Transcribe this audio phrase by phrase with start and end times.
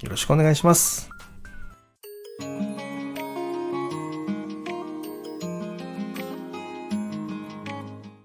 [0.00, 1.10] よろしくお願いします。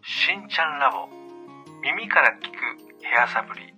[0.03, 1.09] しんちゃんラボ。
[1.81, 2.53] 耳から聞く
[3.01, 3.73] ヘアサプリ。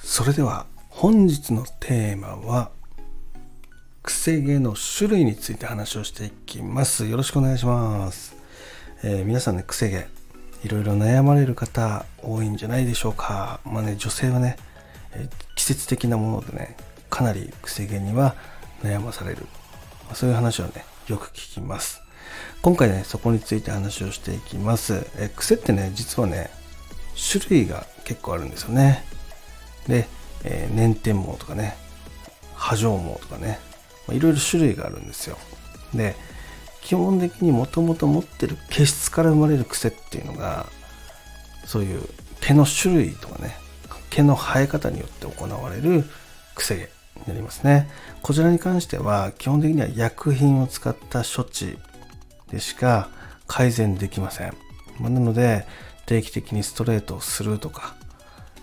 [0.00, 2.70] それでは本日のテーマは
[4.02, 7.06] くせ毛の種類について話をしていきます。
[7.06, 8.36] よろしくお願いします、
[9.02, 10.21] えー、皆さんねくせ毛
[10.64, 13.60] いろいろ悩まれる方多いんじゃないでしょうか。
[13.64, 14.56] まあね女性はね、
[15.14, 16.76] え、季節的なものでね
[17.10, 18.34] かなりくせ毛には
[18.82, 19.46] 悩まされる、
[20.08, 22.02] ま、そういう話をねよく聞きます。
[22.62, 26.50] 今回ねそこについて話をしていきます、え、癖ってね実はね
[27.32, 29.04] 種類が結構あるんですよね。
[29.88, 30.06] で、
[30.44, 31.76] えー、粘点毛とかね
[32.54, 33.58] 波状毛とかね
[34.10, 35.36] いろいろ種類があるんですよ。
[35.92, 36.14] で
[36.82, 40.66] 基本的にもともと持ってる毛質から生まれる癖っていうのが
[41.64, 42.02] そういう
[42.40, 43.56] 毛の種類とかね
[44.10, 46.04] 毛の生え方によって行われる
[46.54, 46.82] 癖に
[47.28, 47.88] なりますね。
[48.20, 51.78] こちらに関しては基本的には薬品を使った処置
[52.50, 53.08] でしか
[53.46, 54.52] 改善できません、
[55.00, 55.66] なので
[56.06, 57.94] 定期的にストレートをするとか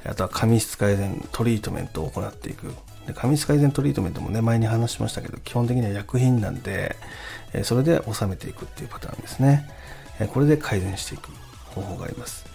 [0.05, 2.73] あとは髪質改善トリートメントを行っていく。
[3.09, 6.95] で髪質改善トリートメントもね前に話しましたけど基本的には薬品なんで
[7.53, 9.67] えそれで収めていくっていうパターンですね。
[10.19, 11.31] えこれで改善していく
[11.73, 12.45] 方法があります。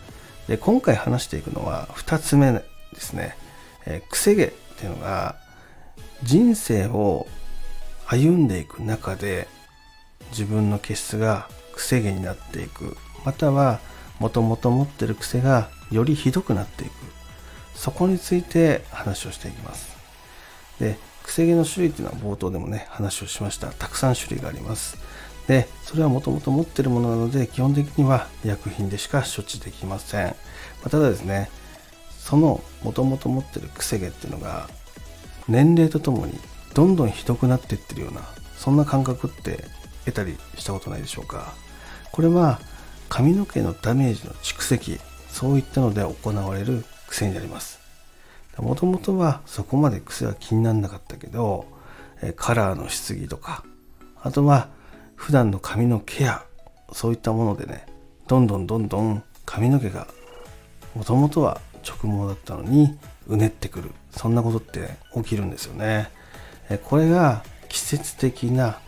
[0.46, 2.62] で今回話していくのは2つ目で
[2.94, 3.36] すね。
[3.86, 5.34] えくせ毛っていうのが
[6.22, 7.26] 人生を
[8.06, 9.48] 歩んでいく中で
[10.30, 12.96] 自分の毛質がくせ毛になっていく。
[13.24, 13.80] または
[14.20, 16.92] もともと持ってる癖がよりひどくなっていく。
[17.74, 19.93] そこについて話をしていきます。
[20.80, 23.68] でくせ毛の種類っていうのは冒頭でもね話をしました。
[23.68, 24.98] たくさん種類があります。
[25.46, 30.32] でそれはもともと持ってるものなので基本的には薬品でしか処置できません、ま
[30.86, 31.50] あ、ただですね
[32.18, 34.68] そのもともと持ってるくせ毛っていうのが
[35.46, 36.38] 年齢とともに
[36.72, 38.22] どんどんひどくなっていってるような
[38.56, 39.64] そんな感覚って
[40.06, 41.52] 得たりしたことないでしょうか。
[42.10, 42.60] これは
[43.08, 44.98] 髪の毛のダメージの蓄積
[45.28, 47.83] そういったので行われる癖になります。
[48.58, 51.66] もともとはそこまで癖は気にならなかったけど
[52.36, 53.64] カラーのしすぎとか
[54.22, 54.68] あとは
[55.16, 56.44] 普段の髪のケア
[56.92, 57.86] そういったものでね
[58.28, 60.06] どんどんどんどん髪の毛が
[60.94, 66.10] もともとは直毛だったのにうねってくるそんなことって起きるんですよね。
[66.84, 68.78] これが季節的な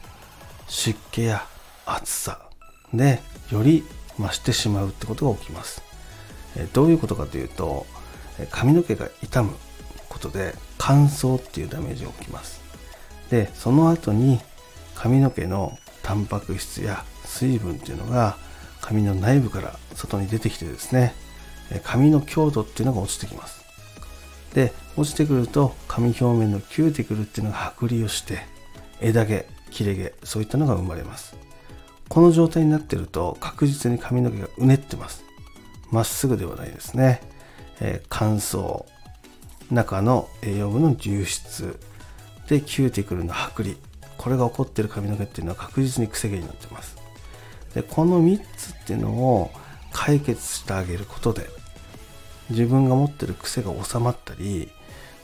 [0.69, 1.47] 湿気や
[1.85, 2.41] 暑さ
[2.95, 3.85] でより
[4.19, 5.83] 増してしまうってことが起きます。
[6.73, 7.87] どういうことかというと
[8.51, 9.55] 髪の毛が傷む
[10.09, 12.61] ことで乾燥っていうダメージが起きます。
[13.31, 14.41] でその後に
[14.95, 18.37] 髪の毛のタンパク質や水分っていうのが
[18.81, 21.15] 髪の内部から外に出てきてですね
[21.83, 23.65] 髪の強度っていうのが落ちてきます。
[24.55, 28.39] で落ちてくると髪表面のキューティクルっていうのが剥離をして
[29.01, 31.37] 枝毛切れ毛そういったのが生まれます。
[32.09, 35.25] この状態になってると確実に髪の毛がうねってます。
[35.91, 37.21] まっすぐではないですね。
[37.81, 38.85] えー、乾燥
[39.71, 41.79] 中の栄養分の流出
[42.49, 43.75] でキューティクルの剥離
[44.17, 46.97] これが起こってる髪の毛っていうのは確実にくせ毛になってます。
[47.75, 49.51] でこの3つっていうのを
[49.93, 51.47] 解決してあげることで
[52.51, 54.71] 自分が持ってる癖が収まったり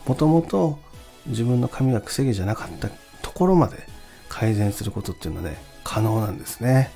[0.07, 0.79] もともと
[1.27, 2.89] 自分の髪がくせ毛じゃなかった
[3.23, 3.87] ところまで
[4.29, 6.91] 改善することっていうのはね可能なんですね。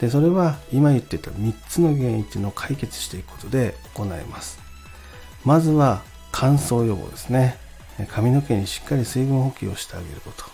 [0.00, 4.63] でそれは今言ってた3つの原因っていうのを解決していくことで行えます。
[5.44, 6.02] まずは
[6.32, 7.58] 乾燥予防ですね。
[8.08, 10.44] 髪の毛にしっかり水分補給をしてあげること。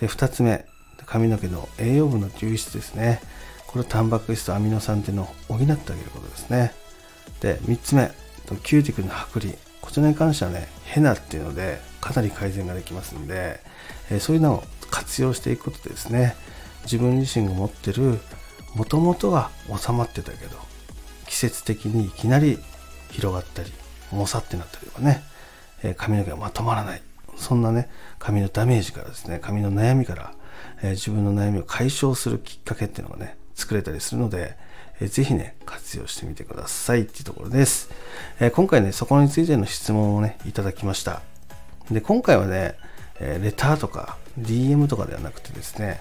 [0.00, 0.64] で2つ目
[1.04, 3.20] 髪の毛の栄養分の流出ですね。
[3.66, 6.72] これタンパク質とアミノ酸っていうのを補ってあげることですね。
[7.40, 8.10] で3つ目
[8.62, 9.54] キューティクルの剥離。
[9.80, 13.60] こちらに関してはねヘナっていうのでかなり改善ができますんで、
[14.10, 16.36] えそういうのを活用していくことでですね。
[16.84, 18.18] 自分自身が持ってる
[18.74, 20.56] もともとは収まってたけど
[21.26, 22.58] 季節的にいきなり
[23.10, 23.72] 広がったり
[24.14, 25.22] もさってなったりとかね、
[25.82, 27.02] え、髪の毛がまとまらない。
[27.36, 27.88] そんなね、
[28.18, 30.32] 髪のダメージからですね、髪の悩みから、
[30.82, 34.56] え、自分の悩みを解消するきっかけっていうのがね、作れたりするので、
[35.00, 37.90] えー、ぜひね、活用してみてくださいっていうところです。
[38.40, 41.22] え、今回ね、そこについての質問をね、いただきました。
[41.90, 42.76] で、今回はね、
[43.20, 46.00] えレターとか DM とかではなくてですね、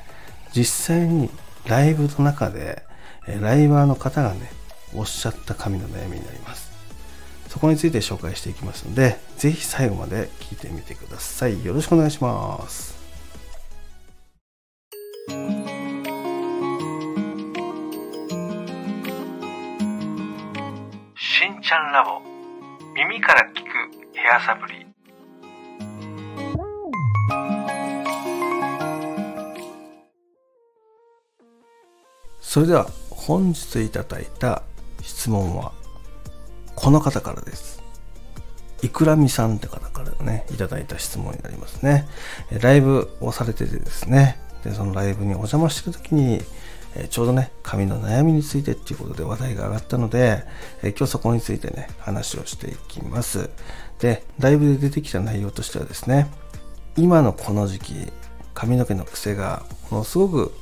[0.56, 1.30] 実際に
[1.68, 2.84] ライブの中で、
[3.28, 4.52] えライバーの方がね、
[4.96, 6.73] おっしゃった神の悩みになります。
[7.54, 11.64] そこについて紹介していきますので、ぜひ最後まで聞いてみてください。
[11.64, 12.98] よろしくお願いします。
[21.16, 22.24] しんちゃんラボ
[22.96, 24.88] 耳から聞くヘアサプリ
[32.42, 34.64] それでは本日いただいた
[35.04, 35.83] 質問は
[36.84, 37.82] この方からです。
[38.82, 42.10] いくらみさんって方からね、いただいた質問になりますね。
[42.62, 46.42] ライブをされててですね、でそのライブにお邪魔してる時に、
[46.98, 50.44] えちょうどね、髪の悩みについてっていうことで話題が上がったので、
[50.84, 53.50] え今日そこについてね、話をしていきます。
[54.00, 56.28] で、ライブで出てきた内容としてはですね、
[56.98, 58.12] 今のこの時期、
[58.54, 60.54] 髪の毛の癖がものすごく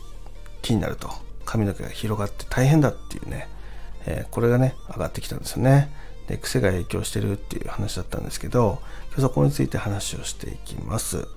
[0.61, 1.09] 気になると。
[1.45, 3.49] 髪の毛が広がって大変だっていうね、
[4.05, 5.91] えー、これがね、上がってきたんですよね。
[6.27, 11.27] で、癖が影響してるっていう話だったんですけど、今日そこについて話をしていきます。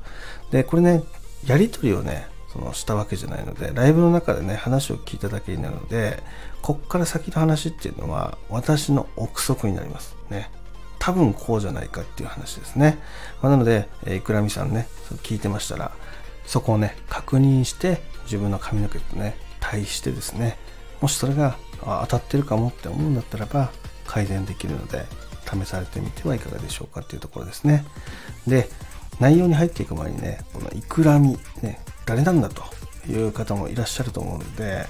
[0.50, 1.02] で、これね、
[1.46, 6.22] やりとりをね、そのしたわけじゃないので、ライブの中でね、話を聞いただけになるので、
[6.62, 10.16] こっから先の話っていうのは、私の憶測になります。
[10.30, 10.50] ね。
[11.00, 12.98] 多分こうじゃないかっていう話ですね。
[13.42, 14.86] まあ、なので、えー、いくらみさんね、
[15.22, 15.90] 聞いてましたら、
[16.46, 20.56] そこをね、確認して、自分の髪の毛とね、対してですね、
[21.00, 23.70] もしそれがあ当たってるかもって思うんだったらば
[24.06, 25.06] 改善できるので
[25.44, 27.84] 試されてみてはいかがでしょうかっていうところですね。
[28.46, 28.68] で、
[29.20, 32.62] 内容に入っていく前にね、このイクラミ、ね、誰なんだと
[33.08, 34.86] いう方もいらっしゃると思うので、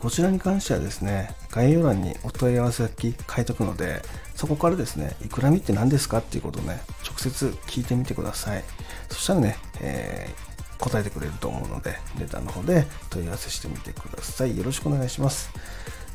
[0.00, 4.02] こちらに関してはですね、概要欄にお問い合わせ先書いとくので、
[4.34, 8.64] そこからですね、イクラミって何ですかっていうことをね、直接聞いてみてください。
[9.10, 10.50] そしたらね、えー
[10.80, 14.56] 答えてくれると思うので、レターの方で問い合わせしてみてください。
[14.56, 15.50] よろしくお願いします。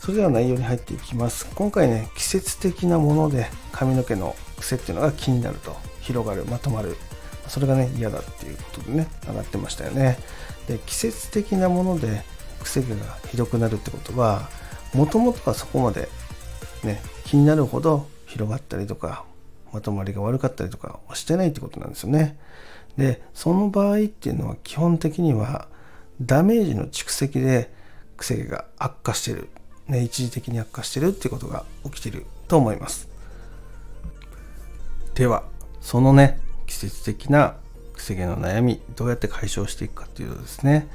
[0.06, 1.48] それでは内容に入っていきます。
[1.56, 6.96] 今回ね、季節的なもので髪の毛の癖っていうのが気になると、広がる、まとまる。
[7.48, 10.20] それがね、嫌だっていうことでね、上がってましたよね。
[10.68, 12.22] で、季節的なもので
[12.62, 12.98] 癖毛が
[13.32, 14.48] ひどくなるってことは、
[14.94, 16.08] もともとはそこまで
[16.84, 19.24] ね、気になるほど広がったりとか、
[19.74, 22.38] まとまりが悪かったりとかはしてないってことなんですよね。
[22.96, 25.68] でその場合っていうのは基本的には
[26.22, 27.74] ダメージの蓄積で
[28.18, 29.50] 癖毛が悪化してる、
[29.88, 33.08] ね、一時的に悪化してるっていうことが起きてると思います。
[35.14, 35.44] では
[35.80, 37.56] そのね季節的な
[37.94, 40.88] 癖毛の悩みどうやって解消していくかっていうとですね。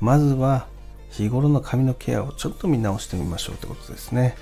[0.00, 0.66] まずは
[1.10, 4.36] 日頃の髪のケアをちょっと見直してみましょうってことですね。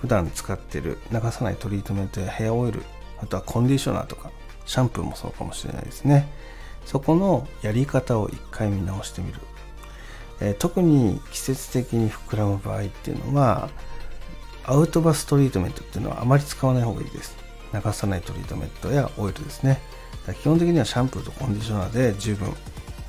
[0.00, 2.82] 普段使ってる流さないトリートメントやヘアオイル
[3.18, 4.30] あとはコンディショナーとか
[4.64, 6.28] シャンプーもそうかもしれないですね。
[6.86, 9.40] そこのやり方を一回見直してみる、
[10.40, 13.68] え、特に季節的に膨らむ場合っていうのは
[14.64, 17.36] アウトバストリートメントっていうのはあまり使わない方がいいです。
[17.72, 19.80] 流さないトリートメントやオイルですね。
[20.40, 22.54] 基本的にはシャンプーとコンディショナーで十分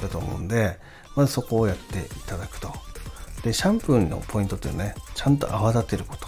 [0.02, 0.80] だと思うんで
[1.16, 2.72] まずそこをやっていただくと。
[3.44, 6.28] でシャンプーのポイントっていうのはねちゃんと泡立てること、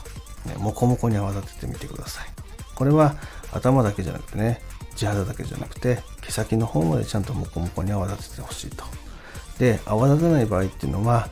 [0.49, 2.27] ね、モコモコに泡立ててみてください。
[2.75, 3.15] これは
[3.51, 4.61] 頭だけじゃなくてね
[4.95, 8.83] 地肌だけじゃなくて毛先の方までちゃんとモコモコに泡立ててほしいと。
[9.59, 11.29] で泡立たない場合っていうのは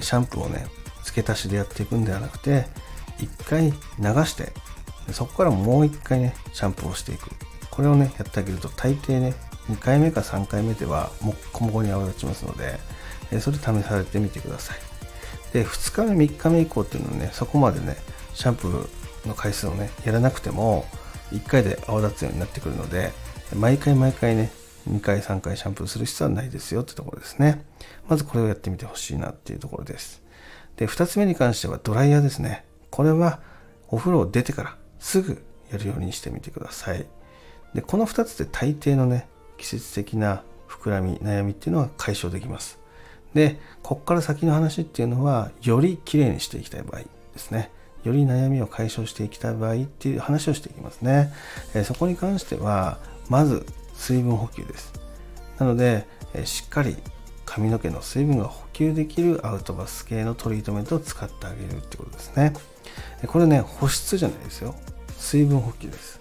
[0.00, 0.66] シャンプーをね
[1.04, 2.66] 付け足しでやっていくんではなくて
[3.18, 4.52] 1回流して
[5.12, 7.30] そこからもう1回ねシャンプーをしていく。
[7.70, 9.34] これをねやってあげると大抵ね
[9.68, 12.78] 2回目か3回目ではもっこもこに泡立ちますので
[13.40, 14.78] それ試されてみてください。
[15.52, 17.96] で2日目3日目以降っていうのはねそこまでね
[18.34, 20.86] シャンプーの回数をねやらなくても
[21.32, 23.12] 1回で泡立つようになってくるので
[23.54, 24.50] 毎回毎回ね
[24.88, 27.64] 2回3回シャンプーする必要はないですよってところですね。
[28.08, 30.22] まずこれをやってみてほしいなっていうところです。
[30.76, 32.64] で2つ目に関してはドライヤーですね。
[32.90, 33.40] これは
[33.88, 37.06] お風呂を出てからすぐやるようにしてみてください。
[37.74, 39.28] でこの2つで大抵のね
[39.58, 42.78] 季節的な膨らみ悩みっていうのは解消できます。
[43.34, 47.70] でこっから先の話っていうのはよりきれいにしていきたい場合ですね。
[48.04, 51.32] より悩みを解消していきたい場合っていう話をしていきますね。
[51.74, 54.92] えそこに関しては、まず水分補給です。
[55.58, 56.06] なので、
[56.44, 56.96] しっかり
[57.44, 62.52] 髪の毛の水分が補給できるアウトバス系のトリートメントを使ってあげるってことですね。
[63.26, 64.74] これね、保湿じゃないですよ。
[65.18, 66.20] 水分補給です。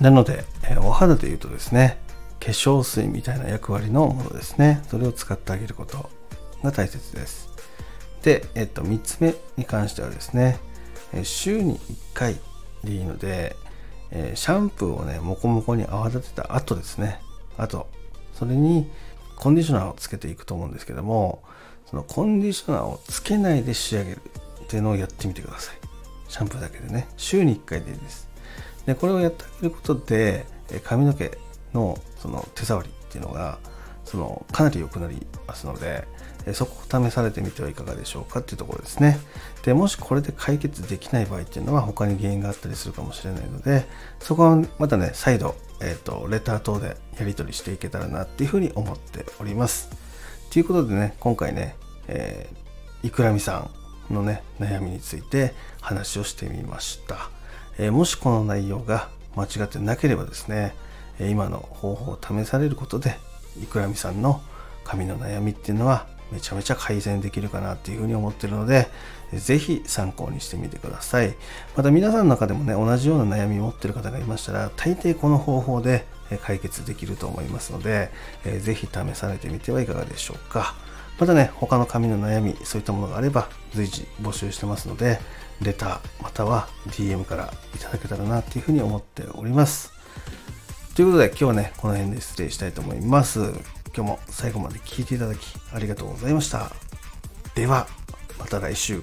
[0.00, 0.44] なので、
[0.82, 1.98] お肌で言うとですね、
[2.38, 4.82] 化粧水みたいな役割のものですね。
[4.88, 6.10] それを使ってあげること
[6.62, 7.48] が大切です。
[8.22, 10.58] で、えっと、3つ目に関してはですね、
[11.22, 12.36] 週に1回
[12.84, 13.56] でいいので、
[14.10, 17.20] えシャンプーをねもこもこに泡立てた後ですね。
[17.58, 17.88] あと
[18.34, 18.90] それに
[19.36, 21.42] コンディショナーをつけていくと思うんですけども
[21.86, 24.20] そのコンディショナーをつけないで仕上げる
[24.64, 25.76] っていうのをやってみてください。
[26.28, 27.08] シャンプーだけでね。
[27.16, 28.28] 週に1回でいいです。
[28.86, 30.46] でこれをやってあげることで
[30.84, 31.36] 髪の毛
[31.74, 33.58] のその手触りっていうのが
[34.06, 36.06] そのかなり良くなりますので
[36.54, 39.18] そこを試されてみてはいかがでしょうかっていうところですね。
[39.64, 43.84] でもしこれで解決できない場合っていうのは他に原因があったりするかもしれないので
[44.20, 49.90] そこはまたね再度、えーと、レター等でやり取りしていけたらなっていうふうに思っております。
[50.52, 51.74] ということでね今回ね、
[52.06, 53.68] えー、いくらみさ
[54.08, 57.28] んのね悩みについて話をしてみました、
[57.76, 60.76] えー、もしこの内容が間違ってなければですね
[61.18, 63.16] 今の方法を試されることで
[63.62, 64.40] いくらみさんの
[64.84, 68.88] 髪の悩みっていうのはめちゃめちゃ改善できるかなっていうふうに思ってるので、
[69.32, 71.34] ぜひ参考にしてみてください。
[71.76, 76.04] また皆さんの中でもね、同じような悩みを持ってる方がいましたら、大抵この方法で
[76.42, 78.10] 解決できると思いますので、
[78.60, 80.74] ぜひ試されてみてはいかがでしょうか。
[81.18, 85.20] またね、他の髪の悩み、そういったものがあれば随時募集してますので、
[85.62, 89.95] レターまたは DM からいただけたらなっていうふうに思っております。
[90.96, 93.40] ということで今日はね、この辺で失礼したいと思います。
[93.94, 96.70] 今日も最後まで聞いていただきありがとうございました。
[97.54, 97.86] では、
[98.38, 99.02] また来週。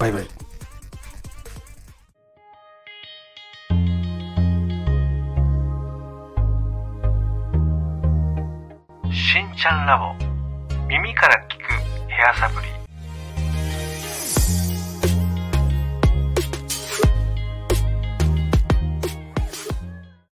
[0.00, 0.24] バイバイ。
[0.24, 0.28] し
[9.44, 10.12] んちゃんラボ
[10.88, 12.73] 耳から聞くヘアサプリ